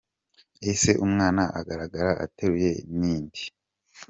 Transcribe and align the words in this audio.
Ese 0.71 0.91
umwana 1.05 1.43
agaragara 1.59 2.11
ateruye 2.25 2.71
ni 2.97 3.07
inde? 3.15 3.41